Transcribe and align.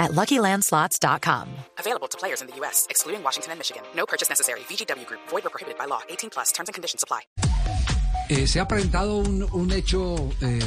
at 0.00 0.10
LuckyLandSlots.com. 0.10 1.46
Available 1.78 2.08
to 2.08 2.18
players 2.18 2.42
in 2.42 2.48
the 2.48 2.56
U.S., 2.56 2.88
excluding 2.90 3.22
Washington 3.22 3.52
and 3.52 3.60
Michigan. 3.60 3.84
No 3.94 4.06
purchase 4.06 4.28
necessary. 4.28 4.60
VGW 4.60 5.06
Group. 5.06 5.20
Void 5.28 5.46
or 5.46 5.50
prohibited 5.50 5.78
by 5.78 5.84
law. 5.84 6.00
18 6.08 6.30
plus. 6.30 6.50
Terms 6.50 6.68
and 6.68 6.74
conditions 6.74 7.04
apply. 7.04 7.20
Eh, 8.28 8.46
se 8.46 8.60
ha 8.60 8.66
presentado 8.66 9.18
un, 9.18 9.46
un 9.52 9.72
hecho 9.72 10.30
eh, 10.40 10.60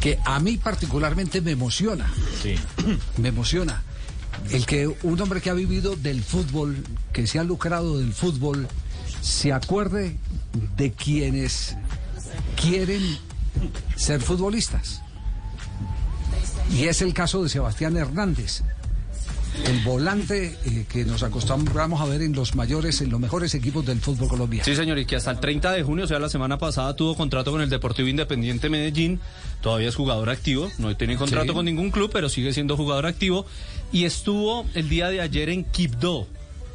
que 0.00 0.18
a 0.24 0.38
mí 0.38 0.56
particularmente 0.58 1.40
me 1.40 1.52
emociona. 1.52 2.10
Sí. 2.42 2.56
Me 3.16 3.28
emociona. 3.28 3.82
El 4.50 4.66
que 4.66 4.86
un 4.86 5.20
hombre 5.20 5.40
que 5.40 5.50
ha 5.50 5.54
vivido 5.54 5.96
del 5.96 6.22
fútbol, 6.22 6.84
que 7.12 7.26
se 7.26 7.38
ha 7.38 7.44
lucrado 7.44 7.98
del 7.98 8.12
fútbol, 8.12 8.68
se 9.20 9.52
acuerde 9.52 10.16
de 10.76 10.92
quienes 10.92 11.76
quieren 12.56 13.18
ser 13.96 14.20
futbolistas. 14.20 15.02
Y 16.70 16.84
es 16.84 17.02
el 17.02 17.14
caso 17.14 17.42
de 17.42 17.48
Sebastián 17.48 17.96
Hernández, 17.96 18.62
el 19.64 19.80
volante 19.80 20.56
eh, 20.64 20.84
que 20.88 21.04
nos 21.04 21.22
acostumbramos 21.22 22.00
a 22.00 22.04
ver 22.04 22.22
en 22.22 22.32
los 22.34 22.54
mayores, 22.54 23.00
en 23.00 23.10
los 23.10 23.18
mejores 23.18 23.54
equipos 23.54 23.84
del 23.86 24.00
fútbol 24.00 24.28
colombiano. 24.28 24.64
Sí, 24.64 24.76
señor, 24.76 24.98
y 24.98 25.06
que 25.06 25.16
hasta 25.16 25.30
el 25.30 25.40
30 25.40 25.72
de 25.72 25.82
junio, 25.82 26.04
o 26.04 26.08
sea, 26.08 26.18
la 26.18 26.28
semana 26.28 26.58
pasada, 26.58 26.94
tuvo 26.94 27.16
contrato 27.16 27.50
con 27.50 27.60
el 27.62 27.70
Deportivo 27.70 28.08
Independiente 28.08 28.68
Medellín. 28.68 29.18
Todavía 29.62 29.88
es 29.88 29.96
jugador 29.96 30.28
activo, 30.30 30.68
no 30.78 30.94
tiene 30.96 31.16
contrato 31.16 31.48
Sí. 31.48 31.54
con 31.54 31.64
ningún 31.64 31.90
club, 31.90 32.10
pero 32.12 32.28
sigue 32.28 32.52
siendo 32.52 32.76
jugador 32.76 33.06
activo. 33.06 33.46
Y 33.90 34.04
estuvo 34.04 34.66
el 34.74 34.88
día 34.88 35.08
de 35.08 35.20
ayer 35.22 35.48
en 35.48 35.64
Quibdó, 35.64 36.28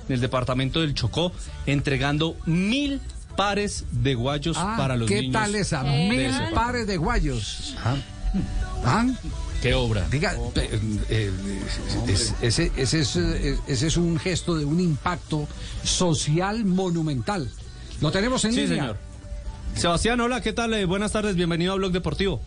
en 0.09 0.15
el 0.15 0.19
departamento 0.21 0.81
del 0.81 0.93
Chocó, 0.95 1.31
entregando 1.67 2.35
mil 2.45 2.99
pares 3.37 3.85
de 3.91 4.15
guayos 4.15 4.57
Ah, 4.59 4.75
para 4.77 4.97
los 4.97 5.07
¿Qué 5.07 5.21
niños. 5.21 5.33
tal 5.33 5.55
esa? 5.55 5.83
Mil 5.83 6.31
pares 6.53 6.85
de 6.87 6.97
guayos. 6.97 7.75
¿Ah? 8.83 9.05
¿Qué 9.63 9.73
obra? 9.73 10.05
Diga, 10.11 10.35
pe- 10.53 10.69
eh, 11.09 11.31
es- 12.09 12.33
ese, 12.41 12.69
ese 12.75 12.99
es, 12.99 13.15
ese 13.15 13.87
es 13.87 13.95
un 13.95 14.19
gesto 14.19 14.55
de 14.57 14.65
un 14.65 14.81
impacto 14.81 15.47
social 15.85 16.65
monumental. 16.65 17.49
Lo 18.01 18.11
tenemos 18.11 18.43
en 18.43 18.51
Sí, 18.51 18.61
línea. 18.67 18.77
señor. 18.81 18.97
Sebastián, 19.75 20.19
hola, 20.19 20.41
¿qué 20.41 20.51
tal? 20.51 20.73
Eh, 20.73 20.83
buenas 20.83 21.13
tardes, 21.13 21.37
bienvenido 21.37 21.71
a 21.71 21.75
Blog 21.77 21.93
Deportivo. 21.93 22.41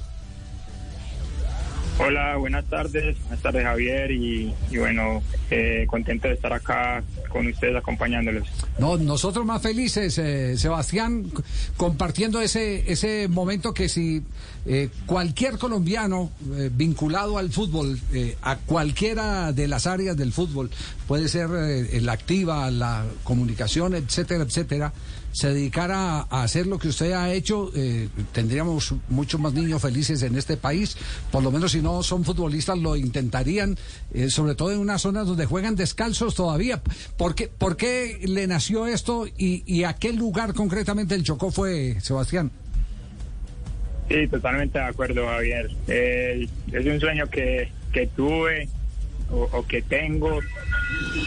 Hola, 1.98 2.36
buenas 2.36 2.66
tardes. 2.66 3.19
Buenas 3.22 3.41
tardes, 3.41 3.64
Javier. 3.64 4.11
Y, 4.11 4.55
bueno, 4.77 5.22
eh, 5.50 5.86
contento 5.89 6.28
de 6.28 6.34
estar 6.34 6.52
acá 6.52 7.02
con 7.30 7.47
ustedes 7.47 7.75
acompañándolos. 7.75 8.47
No, 8.78 8.98
nosotros 8.98 9.47
más 9.47 9.62
felices, 9.62 10.19
eh, 10.19 10.58
Sebastián, 10.58 11.30
compartiendo 11.78 12.42
ese, 12.42 12.91
ese 12.92 13.28
momento 13.28 13.72
que 13.72 13.89
si 13.89 14.22
eh, 14.67 14.91
cualquier 15.06 15.56
colombiano 15.56 16.30
eh, 16.55 16.70
vinculado 16.72 17.39
al 17.39 17.50
fútbol, 17.50 17.98
eh, 18.12 18.36
a 18.42 18.56
cualquiera 18.56 19.52
de 19.52 19.67
las 19.67 19.86
áreas 19.86 20.19
del 20.19 20.33
fútbol, 20.33 20.70
puede 21.06 21.28
ser 21.28 21.48
eh, 21.55 22.00
la 22.02 22.12
activa, 22.12 22.70
la 22.70 23.06
comunicación, 23.24 23.94
etcétera, 23.94 24.44
etcétera, 24.44 24.92
se 25.37 25.53
dedicara 25.53 26.27
a, 26.31 26.45
hacer 26.45 26.67
lo 26.67 26.79
que 26.79 26.89
usted 26.89 27.12
ha 27.12 27.31
hecho, 27.31 27.70
eh, 27.77 28.09
tendríamos 28.33 28.95
muchos 29.11 29.39
más 29.39 29.53
niños 29.53 29.83
felices 29.83 30.23
en 30.23 30.34
este 30.34 30.56
país. 30.56 30.97
Por 31.31 31.42
lo 31.42 31.51
menos 31.51 31.73
si 31.73 31.83
no 31.83 32.03
son 32.03 32.25
futbolistas, 32.25 32.79
lo 32.79 32.97
intentarían, 32.97 33.77
eh, 34.14 34.30
sobre 34.30 34.55
todo 34.55 34.73
en 34.73 34.79
unas 34.79 35.02
zonas 35.02 35.27
donde 35.27 35.45
juegan 35.45 35.77
descalzos 35.77 36.35
todavía. 36.35 36.80
¿Por 37.19 37.35
qué, 37.35 37.48
por 37.48 37.77
qué 37.77 38.19
le 38.25 38.46
nació 38.46 38.86
esto 38.86 39.27
y, 39.27 39.63
y 39.67 39.85
a 39.85 39.92
qué 39.92 40.14
lugar 40.14 40.55
concretamente 40.55 41.14
el 41.14 41.23
Chocó 41.23 41.51
fue, 41.51 42.01
Sebastián? 42.01 42.51
Sí, 44.08 44.27
totalmente 44.29 44.79
de 44.79 44.85
acuerdo, 44.86 45.27
Javier. 45.27 45.69
Es 45.86 46.86
un 46.86 46.98
sueño 46.98 47.29
que, 47.29 47.70
que 47.92 48.07
tuve 48.07 48.70
o, 49.30 49.46
o 49.52 49.67
que 49.67 49.83
tengo. 49.83 50.41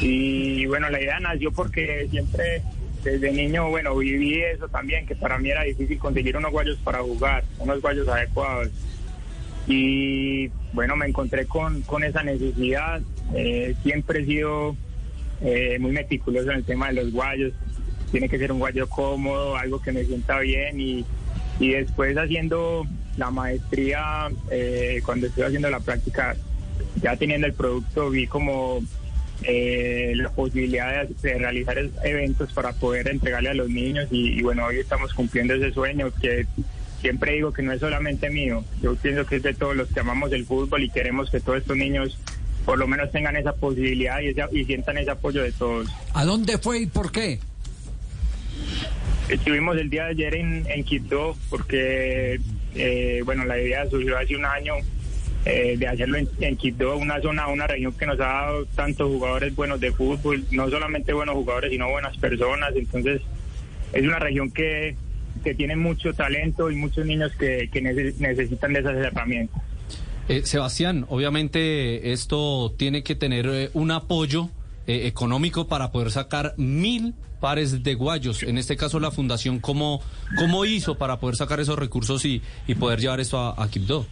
Y 0.02 0.66
bueno, 0.66 0.90
la 0.90 1.00
idea 1.00 1.20
nació 1.20 1.52
porque 1.52 2.08
siempre 2.10 2.64
desde 3.04 3.32
niño, 3.32 3.70
bueno, 3.70 3.96
viví 3.96 4.42
eso 4.42 4.68
también, 4.68 5.06
que 5.06 5.16
para 5.16 5.38
mí 5.38 5.50
era 5.50 5.64
difícil 5.64 5.98
conseguir 5.98 6.38
unos 6.38 6.52
guayos 6.52 6.78
para 6.80 7.00
jugar, 7.00 7.44
unos 7.60 7.82
guayos 7.82 8.08
adecuados. 8.08 8.70
Y 9.68 10.50
bueno, 10.74 10.96
me 10.96 11.06
encontré 11.06 11.46
con, 11.46 11.82
con 11.82 12.04
esa 12.04 12.24
necesidad. 12.24 13.02
Eh, 13.36 13.76
siempre 13.84 14.22
he 14.22 14.26
sido 14.26 14.76
eh, 15.42 15.78
muy 15.80 15.92
meticuloso 15.92 16.50
en 16.52 16.58
el 16.58 16.64
tema 16.64 16.88
de 16.88 17.04
los 17.04 17.12
guayos. 17.12 17.54
Tiene 18.12 18.28
que 18.28 18.40
ser 18.40 18.52
un 18.52 18.60
guayo 18.60 18.90
cómodo, 18.90 19.56
algo 19.56 19.82
que 19.82 19.92
me 19.92 20.04
sienta 20.04 20.40
bien 20.40 20.80
y, 20.80 21.06
y 21.60 21.72
después 21.72 22.18
haciendo 22.18 22.86
la 23.18 23.30
maestría, 23.30 24.30
eh, 24.50 25.02
cuando 25.06 25.28
estuve 25.28 25.46
haciendo 25.46 25.70
la 25.70 25.80
práctica, 25.80 26.36
ya 27.02 27.16
teniendo 27.16 27.46
el 27.46 27.54
producto, 27.54 28.10
vi 28.10 28.26
como 28.26 28.82
eh, 29.44 30.14
la 30.16 30.30
posibilidad 30.32 31.08
de, 31.08 31.14
de 31.30 31.38
realizar 31.38 31.78
eventos 32.04 32.52
para 32.54 32.74
poder 32.74 33.08
entregarle 33.08 33.50
a 33.50 33.54
los 33.54 33.70
niños 33.70 34.08
y, 34.12 34.38
y 34.40 34.42
bueno, 34.42 34.66
hoy 34.66 34.80
estamos 34.80 35.14
cumpliendo 35.14 35.54
ese 35.54 35.72
sueño 35.74 36.12
que 36.22 36.46
siempre 37.02 37.34
digo 37.34 37.54
que 37.54 37.62
no 37.62 37.72
es 37.72 37.80
solamente 37.80 38.30
mío, 38.30 38.64
yo 38.82 38.96
pienso 38.96 39.26
que 39.26 39.38
es 39.38 39.44
de 39.44 39.54
todos 39.54 39.76
los 39.76 39.88
que 39.88 40.02
amamos 40.02 40.32
el 40.34 40.46
fútbol 40.46 40.84
y 40.84 40.90
queremos 40.90 41.30
que 41.32 41.40
todos 41.40 41.60
estos 41.60 41.78
niños 41.78 42.18
por 42.66 42.78
lo 42.78 42.88
menos 42.88 43.10
tengan 43.12 43.36
esa 43.38 43.54
posibilidad 43.54 44.20
y, 44.20 44.28
esa- 44.28 44.50
y 44.52 44.66
sientan 44.66 44.98
ese 44.98 45.10
apoyo 45.12 45.42
de 45.42 45.52
todos. 45.54 45.88
¿A 46.14 46.26
dónde 46.26 46.58
fue 46.58 46.80
y 46.82 46.86
por 46.88 47.12
qué? 47.12 47.40
Estuvimos 49.30 49.78
el 49.78 49.90
día 49.90 50.06
de 50.06 50.10
ayer 50.12 50.36
en, 50.36 50.66
en 50.68 50.84
Quito 50.84 51.38
porque, 51.50 52.40
eh, 52.76 53.22
bueno, 53.26 53.46
la 53.46 53.60
idea 53.60 53.88
surgió 53.90 54.18
hace 54.18 54.36
un 54.36 54.44
año 54.46 54.74
eh, 55.46 55.76
de 55.78 55.88
hacerlo 55.88 56.18
en, 56.18 56.30
en 56.40 56.58
Quito, 56.58 56.96
una 56.98 57.22
zona, 57.22 57.48
una 57.48 57.68
región 57.68 57.94
que 57.94 58.06
nos 58.06 58.20
ha 58.20 58.26
dado 58.26 58.66
tantos 58.76 59.08
jugadores 59.08 59.56
buenos 59.56 59.80
de 59.80 59.92
fútbol, 59.92 60.44
no 60.52 60.70
solamente 60.70 61.14
buenos 61.14 61.36
jugadores, 61.36 61.72
sino 61.72 61.90
buenas 61.90 62.18
personas. 62.18 62.72
Entonces, 62.76 63.22
es 63.94 64.04
una 64.04 64.20
región 64.20 64.52
que, 64.52 64.96
que 65.44 65.56
tiene 65.56 65.76
mucho 65.76 66.14
talento 66.14 66.70
y 66.70 66.76
muchos 66.76 67.06
niños 67.06 67.32
que, 67.40 67.70
que 67.72 67.82
nece- 67.82 68.16
necesitan 68.20 68.74
de 68.74 68.80
esas 68.80 68.96
herramientas. 68.98 69.62
Eh, 70.28 70.42
Sebastián, 70.44 71.06
obviamente 71.10 72.12
esto 72.12 72.76
tiene 72.78 73.02
que 73.02 73.16
tener 73.16 73.48
eh, 73.48 73.70
un 73.74 73.90
apoyo 73.90 74.50
eh, 74.86 75.08
económico 75.08 75.68
para 75.68 75.92
poder 75.92 76.12
sacar 76.12 76.54
mil 76.58 77.16
pares 77.40 77.82
de 77.84 77.94
guayos. 77.96 78.44
En 78.44 78.58
este 78.58 78.76
caso, 78.76 79.00
la 79.00 79.10
fundación, 79.12 79.60
¿cómo, 79.60 80.02
cómo 80.38 80.66
hizo 80.66 80.98
para 81.00 81.20
poder 81.20 81.36
sacar 81.36 81.60
esos 81.60 81.80
recursos 81.80 82.26
y, 82.26 82.42
y 82.68 82.76
poder 82.76 83.00
llevar 83.00 83.20
esto 83.22 83.40
a, 83.40 83.56
a 83.64 83.70
Quibdó? 83.70 84.06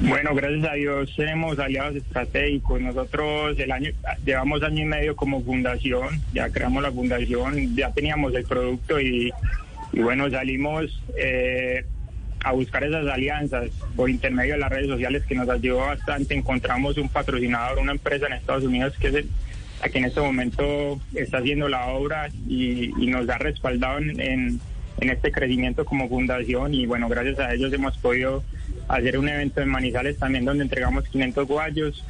Bueno, 0.00 0.34
gracias 0.34 0.64
a 0.64 0.74
Dios 0.74 1.12
tenemos 1.16 1.58
aliados 1.58 1.94
estratégicos. 1.94 2.80
Nosotros 2.80 3.58
el 3.58 3.70
año 3.70 3.92
llevamos 4.24 4.62
año 4.62 4.82
y 4.82 4.86
medio 4.86 5.14
como 5.14 5.42
fundación, 5.42 6.20
ya 6.32 6.50
creamos 6.50 6.82
la 6.82 6.90
fundación, 6.90 7.76
ya 7.76 7.92
teníamos 7.92 8.34
el 8.34 8.44
producto 8.44 9.00
y, 9.00 9.32
y 9.92 10.00
bueno, 10.00 10.28
salimos 10.30 11.00
eh, 11.16 11.84
a 12.42 12.52
buscar 12.52 12.82
esas 12.82 13.06
alianzas 13.06 13.70
por 13.94 14.10
intermedio 14.10 14.54
de 14.54 14.60
las 14.60 14.70
redes 14.70 14.88
sociales 14.88 15.24
que 15.26 15.36
nos 15.36 15.48
ayudó 15.48 15.78
bastante. 15.78 16.34
Encontramos 16.34 16.98
un 16.98 17.08
patrocinador, 17.08 17.78
una 17.78 17.92
empresa 17.92 18.26
en 18.26 18.32
Estados 18.32 18.64
Unidos 18.64 18.94
que 18.98 19.08
es 19.08 19.14
el, 19.14 19.28
la 19.80 19.88
que 19.88 19.98
en 19.98 20.06
este 20.06 20.20
momento 20.20 21.00
está 21.14 21.38
haciendo 21.38 21.68
la 21.68 21.86
obra 21.86 22.28
y, 22.48 22.88
nos 23.06 23.28
ha 23.28 23.38
respaldado 23.38 23.98
en, 23.98 24.20
en 25.00 25.10
este 25.10 25.30
crecimiento 25.30 25.84
como 25.84 26.08
fundación 26.08 26.74
y 26.74 26.84
bueno, 26.84 27.08
gracias 27.08 27.38
a 27.38 27.54
ellos 27.54 27.72
hemos 27.72 27.96
podido 27.98 28.42
hacer 28.88 29.18
un 29.18 29.28
evento 29.28 29.60
en 29.60 29.68
Manizales 29.68 30.18
también 30.18 30.44
donde 30.44 30.64
entregamos 30.64 31.04
500 31.08 31.46
guayos. 31.46 32.04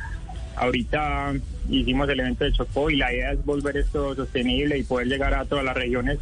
Ahorita 0.56 1.32
hicimos 1.68 2.08
el 2.08 2.20
evento 2.20 2.44
de 2.44 2.52
Chocó 2.52 2.90
y 2.90 2.96
la 2.96 3.12
idea 3.12 3.32
es 3.32 3.44
volver 3.44 3.76
esto 3.76 4.14
sostenible 4.14 4.78
y 4.78 4.84
poder 4.84 5.08
llegar 5.08 5.34
a 5.34 5.44
todas 5.44 5.64
las 5.64 5.74
regiones 5.74 6.18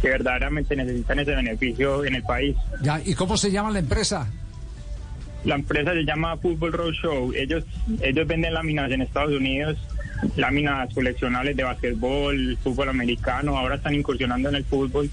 que 0.00 0.08
verdaderamente 0.08 0.74
necesitan 0.74 1.20
ese 1.20 1.34
beneficio 1.34 2.04
en 2.04 2.16
el 2.16 2.22
país. 2.24 2.56
Ya, 2.82 3.00
¿Y 3.04 3.14
cómo 3.14 3.36
se 3.36 3.52
llama 3.52 3.70
la 3.70 3.78
empresa? 3.78 4.28
La 5.44 5.54
empresa 5.54 5.92
se 5.92 6.04
llama 6.04 6.36
Football 6.36 6.72
Roadshow. 6.72 7.32
Ellos, 7.34 7.64
ellos 8.00 8.26
venden 8.26 8.54
láminas 8.54 8.90
en 8.90 9.02
Estados 9.02 9.32
Unidos, 9.32 9.78
láminas 10.36 10.92
coleccionables 10.94 11.56
de 11.56 11.64
basquetbol, 11.64 12.58
fútbol 12.62 12.88
americano. 12.88 13.56
Ahora 13.56 13.76
están 13.76 13.94
incursionando 13.94 14.48
en 14.48 14.56
el 14.56 14.64
fútbol 14.64 15.10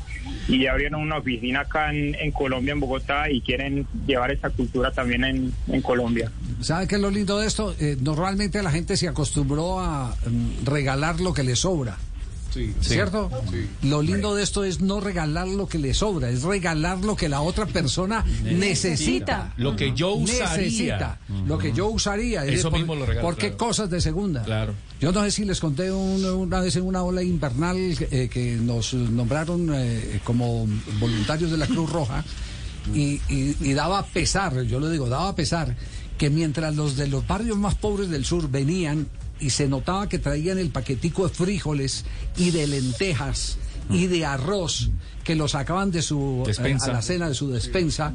y 0.47 0.63
ya 0.63 0.71
abrieron 0.71 1.01
una 1.01 1.17
oficina 1.17 1.61
acá 1.61 1.94
en, 1.94 2.31
Colombia, 2.31 2.73
en 2.73 2.79
Bogotá, 2.79 3.29
y 3.29 3.41
quieren 3.41 3.85
llevar 4.07 4.31
esta 4.31 4.50
cultura 4.50 4.91
también 4.91 5.23
en, 5.23 5.53
en 5.67 5.81
Colombia. 5.81 6.31
¿Sabe 6.61 6.88
qué 6.88 6.95
es 6.95 7.01
lo 7.01 7.09
lindo 7.09 7.39
de 7.39 7.47
esto? 7.47 7.75
Eh, 7.79 7.97
normalmente 8.01 8.61
la 8.63 8.71
gente 8.71 8.97
se 8.97 9.07
acostumbró 9.07 9.79
a 9.79 10.15
mm, 10.25 10.65
regalar 10.65 11.19
lo 11.19 11.33
que 11.33 11.44
le 11.44 11.56
sobra. 11.56 11.97
¿Cierto? 12.81 13.30
Lo 13.84 14.01
lindo 14.01 14.36
de 14.36 14.44
esto 14.44 14.63
es 14.63 14.81
no 14.81 15.00
regalar 15.00 15.48
lo 15.48 15.68
que 15.68 15.78
le 15.80 15.94
sobra, 15.94 16.30
es 16.30 16.44
regalar 16.44 17.00
lo 17.00 17.16
que 17.16 17.30
la 17.30 17.42
otra 17.42 17.66
persona 17.66 18.24
necesita. 18.44 19.54
Lo 19.57 19.75
que 19.75 19.94
yo 19.94 20.13
usaría. 20.13 20.48
Necesita, 20.57 21.19
lo 21.48 21.57
que 21.57 21.72
yo 21.74 21.88
usaría. 21.88 22.46
Es 22.46 22.60
Eso 22.60 22.69
por- 22.69 22.80
mismo 22.80 22.96
lo 22.96 23.06
regalo, 23.06 23.28
Porque 23.28 23.48
claro. 23.50 23.57
cosas 23.57 23.90
de 23.90 24.01
segunda. 24.01 24.44
Claro. 24.44 24.74
Yo 25.00 25.12
no 25.12 25.24
sé 25.24 25.31
si 25.31 25.46
les 25.46 25.60
conté 25.60 25.92
un- 25.92 26.25
una 26.25 26.60
vez 26.60 26.75
en 26.75 26.84
una 26.84 27.04
ola 27.04 27.24
invernal 27.24 27.78
eh, 27.78 28.30
que 28.31 28.56
nos 28.56 28.94
nombraron 28.94 29.69
eh, 29.74 30.19
como 30.24 30.68
voluntarios 31.00 31.52
de 31.52 31.57
la 31.57 31.68
Cruz 31.68 31.90
Roja 31.90 32.24
y, 32.94 33.22
y- 33.30 33.56
y 33.62 33.74
daba 33.74 34.06
pesar, 34.06 34.62
yo 34.63 34.80
lo 34.80 34.90
digo, 34.90 35.07
daba 35.10 35.36
pesar 35.36 35.75
que 36.18 36.30
mientras 36.30 36.75
los 36.75 36.98
de 36.98 37.07
los 37.07 37.25
barrios 37.25 37.57
más 37.57 37.75
pobres 37.75 38.10
del 38.10 38.25
sur 38.25 38.50
venían 38.52 39.07
y 39.39 39.50
se 39.51 39.68
notaba 39.68 40.07
que 40.09 40.19
traían 40.19 40.57
el 40.57 40.69
paquetico 40.69 41.27
de 41.27 41.33
frijoles 41.33 42.06
y 42.38 42.51
de 42.51 42.68
lentejas 42.68 43.57
y 43.89 44.07
de 44.07 44.25
arroz 44.25 44.89
que 45.24 45.36
lo 45.36 45.47
sacaban 45.47 45.91
de 45.91 46.01
su 46.01 46.41
eh, 46.45 46.47
Despensa. 46.47 46.91
a 46.91 46.94
la 46.94 47.01
cena 47.01 47.27
de 47.30 47.36
su 47.36 47.50
despensa. 47.50 48.13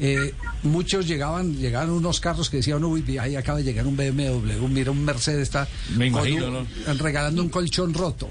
eh, 0.00 0.32
muchos 0.62 1.08
llegaban, 1.08 1.56
llegaban 1.56 1.90
unos 1.90 2.20
carros 2.20 2.48
que 2.50 2.58
decían, 2.58 2.84
uy, 2.84 3.18
ahí 3.18 3.34
acaba 3.34 3.58
de 3.58 3.64
llegar 3.64 3.84
un 3.86 3.96
BMW, 3.96 4.68
mira 4.68 4.90
un 4.92 5.04
Mercedes 5.04 5.42
está 5.42 5.66
Me 5.96 6.10
con 6.12 6.26
imagino, 6.28 6.60
un- 6.60 6.98
regalando 6.98 7.42
un 7.42 7.48
colchón 7.48 7.92
roto, 7.94 8.28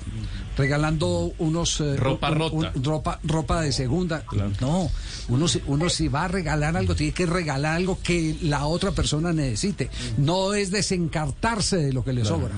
regalando 0.58 1.34
unos 1.38 1.80
eh, 1.82 1.96
Ropa 1.98 2.32
un- 2.32 2.38
rota. 2.38 2.56
un- 2.76 2.84
ropa, 2.84 3.20
ropa 3.24 3.62
de 3.62 3.72
segunda. 3.72 4.24
No, 4.60 4.90
uno 5.30 5.48
si, 5.48 5.62
uno 5.68 5.90
si 5.90 6.08
va 6.08 6.26
a 6.26 6.28
regalar 6.28 6.76
algo, 6.76 6.96
tiene 6.96 7.14
que 7.14 7.26
regalar 7.26 7.76
algo 7.76 8.00
que 8.02 8.36
la 8.42 8.66
otra 8.66 8.92
persona 8.92 9.32
necesite. 9.34 9.90
No 10.18 10.54
es 10.54 10.72
desencartarse 10.72 11.78
de 11.78 11.94
lo 11.94 12.04
que 12.04 12.14
le 12.14 12.26
sobra. 12.26 12.56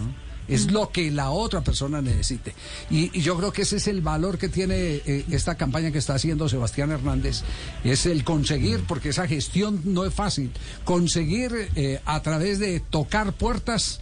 Es 0.48 0.72
lo 0.72 0.90
que 0.90 1.12
la 1.12 1.30
otra 1.30 1.62
persona 1.62 2.02
necesite. 2.02 2.56
Y, 2.90 3.16
y 3.16 3.22
yo 3.22 3.38
creo 3.38 3.54
que 3.54 3.62
ese 3.62 3.76
es 3.78 3.88
el 3.88 4.02
valor 4.02 4.40
que 4.40 4.50
tiene 4.50 4.76
eh, 5.06 5.24
esta 5.30 5.54
campaña 5.56 5.92
que 5.92 6.00
está 6.00 6.16
haciendo 6.16 6.50
Sebastián 6.50 6.90
Hernández. 6.90 7.44
Es 7.84 8.08
el 8.08 8.24
conseguir, 8.24 8.84
porque 8.88 9.10
esa 9.10 9.28
gestión 9.28 9.80
no 9.86 10.06
es 10.06 10.14
fácil, 10.14 10.50
conseguir 10.86 11.70
eh, 11.76 12.02
a 12.04 12.22
través 12.24 12.58
de 12.58 12.80
tocar 12.80 13.34
puertas 13.34 14.00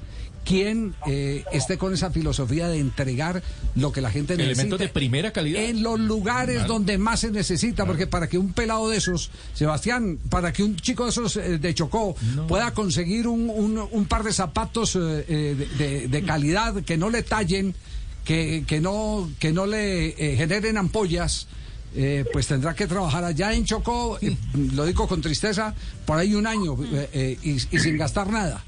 quien 0.48 0.96
eh, 1.06 1.44
esté 1.52 1.78
con 1.78 1.94
esa 1.94 2.10
filosofía 2.12 2.70
de 2.70 2.80
entregar 2.80 3.44
lo 3.76 3.92
que 3.92 4.00
la 4.02 4.10
gente 4.12 4.34
necesita. 4.38 4.62
Elementos 4.62 4.80
de 4.80 4.88
primera 4.90 5.32
calidad. 5.34 5.62
En 5.64 5.84
los 5.84 6.00
lugares 6.00 6.66
donde 6.68 6.98
más 6.98 7.20
se 7.20 7.32
necesita, 7.32 7.86
porque 7.86 8.08
para 8.08 8.28
que 8.30 8.38
un 8.38 8.54
pelado 8.54 8.88
de 8.90 8.98
esos, 8.98 9.30
Sebastián, 9.54 10.20
para 10.30 10.54
que 10.54 10.64
un 10.64 10.76
chico 10.78 11.04
de 11.04 11.10
esos 11.10 11.36
eh, 11.38 11.58
de 11.58 11.74
Chocó 11.76 12.16
pueda 12.48 12.74
conseguir 12.74 13.28
un, 13.28 13.50
un- 13.50 13.88
un 13.92 14.06
par 14.06 14.24
de 14.24 14.32
zapatos 14.32 14.96
eh, 14.96 15.26
eh, 15.28 15.68
de, 15.78 15.86
de- 15.86 16.08
de 16.08 16.24
calidad 16.24 16.82
que 16.84 16.98
no 16.98 17.10
le 17.10 17.24
tallen, 17.24 17.76
que, 18.24 18.64
que 18.68 18.80
no, 18.80 19.30
que 19.40 19.52
no 19.52 19.66
le 19.66 20.08
eh, 20.10 20.38
generen 20.38 20.78
ampollas. 20.78 21.48
eh, 21.96 22.24
pues 22.32 22.48
tendrá 22.48 22.74
que 22.76 22.86
trabajar 22.88 23.24
allá 23.24 23.54
en 23.54 23.66
Chocó, 23.66 24.18
eh, 24.22 24.36
lo 24.76 24.86
digo 24.86 25.08
con 25.08 25.22
tristeza, 25.22 25.74
por 26.06 26.18
ahí 26.20 26.36
un 26.36 26.46
año 26.48 26.78
y, 27.14 27.50
y 27.50 27.60
sin 27.80 27.98
gastar 27.98 28.30
nada. 28.32 28.64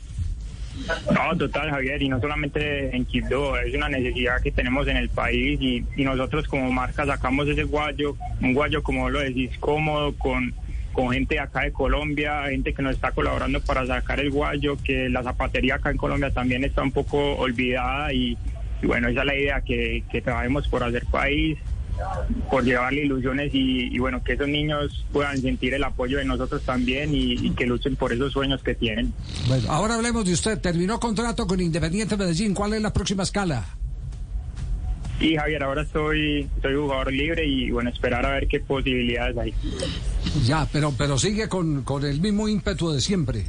No, 1.11 1.37
total, 1.37 1.69
Javier, 1.69 2.01
y 2.01 2.09
no 2.09 2.19
solamente 2.19 2.95
en 2.95 3.05
Quibdó, 3.05 3.57
es 3.57 3.73
una 3.75 3.89
necesidad 3.89 4.41
que 4.41 4.51
tenemos 4.51 4.87
en 4.87 4.97
el 4.97 5.09
país 5.09 5.59
y, 5.61 5.85
nosotros 6.03 6.47
como 6.47 6.71
marca 6.71 7.05
sacamos 7.05 7.47
ese 7.47 7.63
guayo, 7.63 8.15
un 8.41 8.53
guayo, 8.53 8.81
como 8.81 9.09
lo 9.09 9.19
decís, 9.19 9.51
cómodo, 9.59 10.13
con, 10.15 10.53
con 10.91 11.11
gente 11.11 11.39
acá 11.39 11.61
de 11.61 11.71
Colombia, 11.71 12.43
gente 12.49 12.73
que 12.73 12.81
nos 12.81 12.95
está 12.95 13.11
colaborando 13.11 13.61
para 13.61 13.85
sacar 13.85 14.19
el 14.19 14.31
guayo, 14.31 14.77
que 14.83 15.09
la 15.09 15.21
zapatería 15.21 15.75
acá 15.75 15.91
en 15.91 15.97
Colombia 15.97 16.31
también 16.31 16.63
está 16.63 16.81
un 16.81 16.91
poco 16.91 17.35
olvidada 17.35 18.11
y, 18.13 18.37
y 18.81 18.87
bueno, 18.87 19.09
esa 19.09 19.21
es 19.21 19.25
la 19.25 19.35
idea, 19.35 19.61
que, 19.61 20.03
que 20.11 20.21
trabajemos 20.21 20.67
por 20.67 20.83
hacer 20.83 21.05
país, 21.11 21.59
por 22.49 22.63
llevarle 22.63 23.05
ilusiones 23.05 23.53
y, 23.53 23.93
y 23.95 23.99
bueno, 23.99 24.23
que 24.23 24.33
esos 24.33 24.47
niños 24.47 25.05
puedan 25.11 25.37
sentir 25.41 25.73
el 25.73 25.83
apoyo 25.83 26.17
de 26.17 26.25
nosotros 26.25 26.61
también 26.63 27.13
y- 27.13 27.33
y 27.33 27.51
que 27.51 27.65
luchen 27.65 27.95
por 27.95 28.11
esos 28.13 28.31
sueños 28.33 28.61
que 28.63 28.75
tienen. 28.75 29.13
Bueno, 29.47 29.69
ahora 29.71 29.95
hablemos 29.95 30.25
de 30.25 30.33
usted. 30.33 30.59
Terminó 30.59 30.99
contrato 30.99 31.45
con 31.47 31.59
Independiente 31.59 32.15
Medellín. 32.17 32.53
¿Cuál 32.53 32.73
es 32.73 32.81
la 32.81 32.93
próxima 32.93 33.23
escala? 33.23 33.65
Y 35.19 35.35
Javier, 35.35 35.63
ahora 35.63 35.85
soy, 35.91 36.47
soy 36.61 36.75
jugador 36.75 37.11
libre 37.11 37.45
y 37.45 37.71
bueno, 37.71 37.89
esperar 37.89 38.25
a 38.25 38.31
ver 38.31 38.47
qué 38.47 38.61
posibilidades 38.61 39.37
hay. 39.37 39.53
Ya, 40.45 40.65
pero, 40.71 40.93
pero 40.97 41.17
sigue 41.17 41.49
con, 41.49 41.83
con 41.83 42.05
el 42.05 42.21
mismo 42.21 42.47
ímpetu 42.47 42.91
de 42.91 43.01
siempre. 43.01 43.43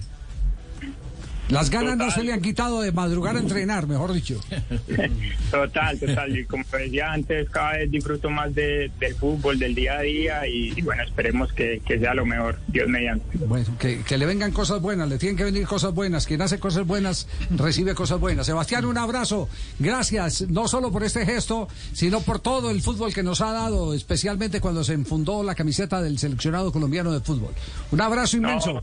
Las 1.50 1.70
ganas 1.70 1.97
no 1.97 2.11
se 2.11 2.23
le 2.23 2.32
han 2.32 2.41
quitado 2.41 2.81
de 2.81 2.93
madrugar 2.93 3.37
a 3.37 3.41
entrenar, 3.41 3.87
mejor 3.87 4.12
dicho. 4.12 4.41
Total, 5.50 5.99
total. 5.99 6.38
Y 6.38 6.44
como 6.44 6.64
decía 6.73 7.12
antes, 7.12 7.49
cada 7.50 7.73
vez 7.73 7.91
disfruto 7.91 8.31
más 8.31 8.55
de- 8.55 8.91
del 9.00 9.14
fútbol, 9.17 9.58
del 9.58 9.75
día 9.75 9.99
a 9.99 10.02
día 10.02 10.47
y, 10.47 10.73
y 10.76 10.82
bueno, 10.82 11.02
esperemos 11.02 11.52
que, 11.52 11.81
que 11.85 11.99
sea 11.99 12.14
lo 12.14 12.25
mejor, 12.25 12.58
Dios 12.69 12.88
mediante. 12.88 13.37
Bueno, 13.38 13.67
que, 13.79 14.02
que 14.02 14.17
le 14.17 14.26
vengan 14.26 14.52
cosas 14.52 14.81
buenas, 14.81 15.08
le 15.08 15.19
tienen 15.19 15.37
que 15.37 15.44
venir 15.44 15.67
cosas 15.67 15.93
buenas. 15.93 16.26
Quien 16.26 16.41
hace 16.43 16.58
cosas 16.61 16.87
buenas 16.87 17.26
recibe 17.50 17.94
cosas 17.94 18.20
buenas. 18.20 18.47
Sebastián, 18.47 18.85
un 18.85 18.99
abrazo. 18.99 19.49
Gracias, 19.79 20.43
no 20.49 20.69
solo 20.69 20.93
por 20.93 21.02
este 21.02 21.26
gesto, 21.26 21.69
sino 21.93 22.20
por 22.20 22.38
todo 22.38 22.70
el 22.70 22.81
fútbol 22.82 23.12
que 23.12 23.23
nos 23.23 23.41
ha 23.41 23.52
dado, 23.52 23.93
especialmente 23.94 24.61
cuando 24.61 24.85
se 24.85 24.93
enfundó 24.94 25.43
la 25.43 25.55
camiseta 25.55 26.00
del 26.00 26.19
seleccionado 26.19 26.70
colombiano 26.73 27.11
de 27.12 27.20
fútbol. 27.20 27.52
Un 27.91 28.00
abrazo 28.00 28.37
inmenso. 28.37 28.75
No, 28.75 28.82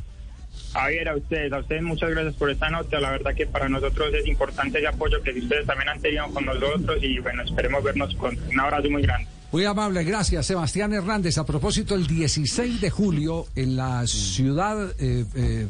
Javier, 0.79 1.09
a 1.09 1.15
ustedes, 1.15 1.51
a 1.53 1.59
ustedes 1.59 1.81
muchas 1.83 2.09
gracias 2.12 2.35
por 2.35 2.50
esta 2.50 2.69
nota. 2.69 3.00
La 3.00 3.12
verdad 3.12 3.33
que 3.35 3.45
para 3.47 3.68
nosotros 3.69 4.13
es 4.13 4.25
importante 4.27 4.77
ese 4.79 4.88
apoyo 4.88 5.21
que 5.24 5.31
ustedes 5.31 5.65
también 5.65 5.89
han 5.89 6.00
tenido 6.01 6.27
con 6.27 6.45
nosotros 6.45 6.97
y 7.01 7.19
bueno, 7.19 7.44
esperemos 7.44 7.83
vernos 7.83 8.13
con 8.15 8.38
un 8.38 8.59
abrazo 8.59 8.89
muy 8.89 9.01
grande. 9.01 9.27
Muy 9.50 9.63
amable, 9.63 10.03
gracias. 10.03 10.45
Sebastián 10.45 10.91
Hernández, 10.91 11.38
a 11.38 11.45
propósito, 11.45 11.95
el 11.95 12.06
16 12.06 12.81
de 12.81 12.89
julio 12.89 13.45
en 13.56 13.77
la 13.77 14.06
ciudad, 14.06 14.91
eh, 15.00 15.24
eh, 15.35 15.65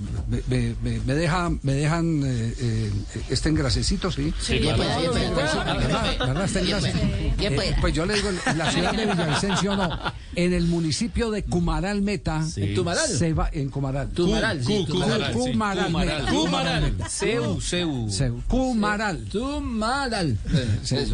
me, 0.49 0.73
me- 0.81 0.99
me- 1.05 1.13
deja, 1.13 1.51
me 1.61 1.73
dejan 1.73 2.23
eh, 2.25 2.53
eh, 2.59 2.91
este 3.29 3.49
engrasecito, 3.49 4.09
¿sí? 4.11 4.33
Sí, 4.39 4.57
bien 4.57 4.75
pueda, 4.75 4.97
bien 4.99 5.11
pueda. 5.31 5.73
¿Verdad? 5.75 6.17
¿Verdad? 6.27 6.45
Este 6.45 6.59
engrase. 6.61 7.26
Eh, 7.39 7.51
pueda. 7.51 7.77
pues 7.81 7.93
yo 7.93 8.05
le 8.05 8.15
digo, 8.15 8.29
la 8.55 8.71
ciudad 8.71 8.93
de 8.93 9.05
Villavicencio 9.05 9.75
no, 9.75 9.89
en 10.35 10.53
el 10.53 10.65
municipio 10.65 11.29
de 11.31 11.43
Cumaral 11.43 12.01
Meta. 12.01 12.43
¿En 12.55 12.73
Tumaral? 12.73 13.07
Se 13.07 13.33
va, 13.33 13.49
en 13.53 13.69
Cumaral. 13.69 14.09
Tumaral, 14.09 14.63
sí. 14.63 14.85
Cumaral. 14.89 15.31
Cumaral, 15.33 16.25
Cumaral. 16.29 16.95
Seu. 17.09 17.61
Se- 17.61 18.31
Cumaral. 18.47 19.25
Tumaral. 19.29 20.37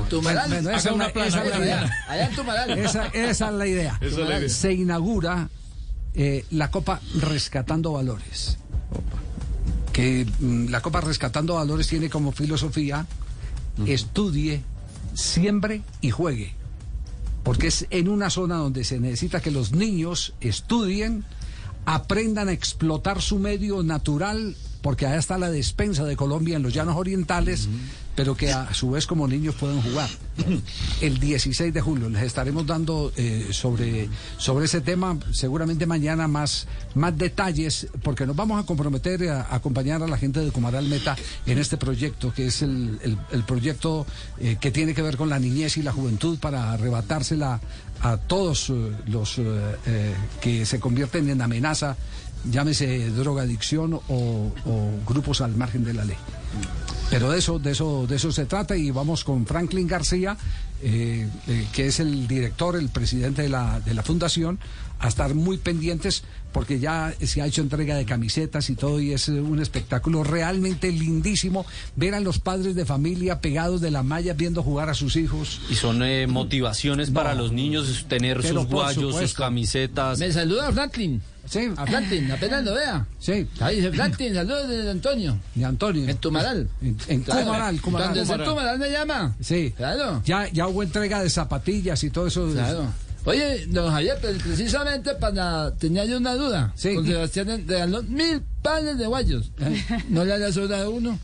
Tumaral. 0.10 0.50
Bueno, 0.50 0.70
esa 0.72 0.78
es 0.78 0.86
una 0.96 1.10
la- 1.10 1.58
idea. 1.66 1.92
Allá 2.08 2.26
en 2.30 2.36
Tumaral. 2.36 2.72
Esa, 2.80 3.06
esa 3.08 3.48
es 3.50 3.54
la 3.54 3.68
idea. 3.68 3.98
Esa 4.02 4.22
es 4.22 4.28
la 4.30 4.38
idea. 4.40 4.50
Se 4.50 4.74
inaugura 4.74 5.50
eh, 6.16 6.46
la 6.52 6.72
Copa 6.72 7.02
Rescatando 7.20 7.94
Valores. 7.94 8.58
Que 9.92 10.26
mm, 10.40 10.70
la 10.70 10.82
Copa 10.82 11.02
Rescatando 11.02 11.56
Valores 11.56 11.88
tiene 11.88 12.10
como 12.10 12.32
filosofía 12.32 13.06
estudie, 13.86 14.62
siembre 15.14 15.82
y 16.02 16.12
juegue. 16.12 16.54
Porque 17.44 17.68
es 17.68 17.88
en 17.90 18.08
una 18.08 18.30
zona 18.30 18.56
donde 18.56 18.84
se 18.84 19.00
necesita 19.00 19.42
que 19.42 19.52
los 19.52 19.74
niños 19.74 20.34
estudien, 20.40 21.26
aprendan 21.86 22.48
a 22.48 22.54
explotar 22.54 23.22
su 23.22 23.40
medio 23.40 23.84
natural, 23.84 24.56
porque 24.84 25.08
allá 25.08 25.18
está 25.18 25.40
la 25.40 25.50
despensa 25.50 26.04
de 26.04 26.16
Colombia 26.16 26.58
en 26.58 26.62
los 26.62 26.74
llanos 26.74 26.96
orientales, 26.98 27.68
pero 28.16 28.36
que 28.38 28.52
a 28.52 28.72
su 28.76 28.92
vez 28.92 29.08
como 29.08 29.28
niños 29.28 29.56
pueden 29.56 29.82
jugar. 29.82 30.08
El 31.02 31.20
16 31.20 31.74
de 31.74 31.82
julio 31.82 32.10
les 32.10 32.22
estaremos 32.24 32.68
dando 32.68 33.12
eh, 33.16 33.48
sobre, 33.52 34.08
sobre 34.38 34.66
ese 34.66 34.82
tema, 34.82 35.18
seguramente 35.32 35.88
mañana 35.88 36.28
más, 36.28 36.68
más 36.94 37.18
detalles, 37.18 37.88
porque 38.04 38.28
nos 38.28 38.36
vamos 38.36 38.62
a 38.62 38.66
comprometer 38.68 39.30
a, 39.30 39.42
a 39.44 39.56
acompañar 39.56 40.04
a 40.04 40.08
la 40.08 40.18
gente 40.18 40.42
de 40.42 40.52
Comaral 40.52 40.86
Meta 40.88 41.16
en 41.48 41.58
este 41.58 41.78
proyecto, 41.78 42.32
que 42.34 42.48
es 42.48 42.62
el, 42.62 43.00
el- 43.04 43.18
el 43.32 43.44
proyecto 43.44 44.06
eh, 44.40 44.58
que 44.60 44.70
tiene 44.70 44.94
que 44.94 45.02
ver 45.02 45.18
con 45.18 45.30
la 45.30 45.40
niñez 45.40 45.78
y 45.78 45.82
la 45.82 45.92
juventud 45.94 46.38
para 46.40 46.74
arrebatársela 46.74 47.62
a 48.02 48.18
todos 48.18 48.70
eh, 48.70 48.92
los 49.08 49.40
que 50.42 50.66
se 50.66 50.80
convierten 50.80 51.30
en 51.30 51.42
amenaza, 51.42 51.96
llámese 52.52 53.10
drogadicción 53.10 53.94
o, 53.94 54.02
o 54.10 54.90
grupos 55.08 55.42
al 55.42 55.56
margen 55.56 55.84
de 55.84 55.94
la 55.94 56.06
ley. 56.06 56.18
Pero 57.10 57.30
de 57.32 57.38
eso, 57.38 57.60
de 57.60 57.72
eso, 57.72 58.08
de 58.08 58.16
eso 58.16 58.32
se 58.32 58.46
trata 58.46 58.76
y 58.76 58.90
vamos 58.90 59.24
con 59.24 59.46
Franklin 59.46 59.88
García, 59.88 60.36
eh, 60.82 61.28
eh, 61.48 61.68
que 61.72 61.88
es 61.88 62.00
el 62.00 62.28
director, 62.28 62.76
el 62.76 62.90
presidente 62.90 63.44
de 63.44 63.50
la, 63.50 63.80
de 63.82 63.94
la 63.94 64.02
fundación, 64.02 64.58
a 65.00 65.10
estar 65.10 65.36
muy 65.36 65.58
pendientes 65.58 66.24
porque 66.52 66.80
ya 66.80 67.14
se 67.22 67.42
ha 67.42 67.46
hecho 67.46 67.62
entrega 67.62 67.96
de 67.96 68.06
camisetas 68.06 68.70
y 68.70 68.76
todo 68.76 69.00
y 69.00 69.12
es 69.12 69.28
un 69.28 69.60
espectáculo 69.60 70.24
realmente 70.24 70.92
lindísimo 70.92 71.66
ver 71.96 72.16
a 72.16 72.20
los 72.20 72.40
padres 72.40 72.74
de 72.74 72.86
familia 72.86 73.42
pegados 73.42 73.82
de 73.82 73.92
la 73.92 74.02
malla 74.02 74.34
viendo 74.34 74.64
jugar 74.64 74.90
a 74.90 74.94
sus 74.94 75.16
hijos. 75.16 75.62
Y 75.70 75.76
son 75.76 76.02
eh, 76.04 76.26
motivaciones 76.26 77.12
para 77.12 77.36
los 77.36 77.52
niños 77.52 78.06
tener 78.08 78.42
sus 78.42 78.66
guayos, 78.66 79.18
sus 79.18 79.34
camisetas. 79.34 80.20
Me 80.20 80.32
saluda 80.32 80.72
Franklin. 80.72 81.22
Sí. 81.46 81.70
A 81.76 81.86
Franklin, 81.86 82.32
apenas 82.32 82.64
lo 82.64 82.74
vea. 82.74 83.06
Sí. 83.20 83.48
Ahí 83.60 83.78
dice 83.78 83.92
Franklin, 83.92 84.34
saludos 84.34 84.68
de 84.70 84.90
Antonio. 84.90 85.38
De 85.56 85.66
Antonio. 85.66 86.08
En 86.08 86.18
Tumaral. 86.18 86.70
En, 86.82 86.98
en 87.08 87.22
Claro. 87.24 87.44
Cumaral, 87.46 87.82
Cumaral. 87.82 88.08
Donde 88.10 88.26
sea 88.26 88.44
Tumaral 88.44 88.80
me 88.80 88.90
llama. 88.90 89.36
Sí. 89.42 89.74
Claro. 89.76 90.22
Ya, 90.26 90.48
ya 90.52 90.68
hubo 90.68 90.84
entrega 90.84 91.22
de 91.22 91.30
zapatillas 91.30 92.04
y 92.04 92.10
todo 92.10 92.28
eso. 92.28 92.50
Claro. 92.52 92.88
Oye, 93.26 93.66
don 93.68 93.90
Javier, 93.92 94.18
precisamente 94.20 95.16
para 95.16 95.74
tenía 95.76 96.04
yo 96.06 96.18
una 96.18 96.36
duda. 96.36 96.74
Sí. 96.76 96.96
Con 96.96 97.06
Sebastián 97.06 97.64
regaló 97.68 98.04
mil 98.04 98.42
panes 98.62 98.98
de 98.98 99.06
guayos. 99.08 99.52
¿No 100.10 100.26
le 100.26 100.34
hará 100.34 100.52
sobrado 100.52 100.92
uno? 100.92 101.18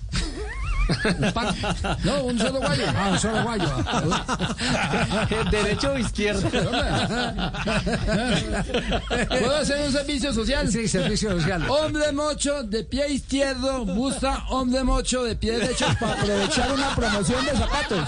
Un 0.90 1.32
pan. 1.34 1.56
No, 2.04 2.24
un 2.24 2.38
solo 2.40 2.60
guayo. 2.60 2.86
Ah, 2.96 3.10
un 3.12 3.20
solo 3.20 3.44
guayo. 3.44 3.70
Derecho 5.52 5.92
o 5.94 5.98
izquierda. 5.98 6.50
¿Puedo 9.28 9.56
hacer 9.58 9.86
un 9.86 9.92
servicio 9.92 10.34
social? 10.34 10.72
Sí, 10.72 10.88
servicio 10.88 11.32
social. 11.32 11.70
Hombre 11.70 12.12
mocho 12.12 12.64
de 12.64 12.84
pie 12.84 13.10
izquierdo 13.10 13.86
busca 13.86 14.46
hombre 14.50 14.84
mocho 14.84 15.24
de 15.24 15.36
pie 15.36 15.60
derecho 15.60 15.86
para 16.00 16.14
aprovechar 16.14 16.72
una 16.72 16.96
promoción 16.96 17.46
de 17.46 17.52
zapatos. 17.52 18.08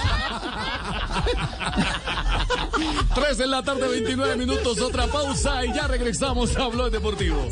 3 3.14 3.40
en 3.42 3.52
la 3.52 3.64
tarde, 3.64 3.88
29 3.88 4.38
minutos, 4.38 4.82
otra 4.82 5.08
pausa 5.08 5.66
y 5.66 5.74
ya 5.74 5.88
regresamos 5.88 6.56
a 6.58 6.68
Blog 6.68 6.92
Deportivo. 6.92 7.52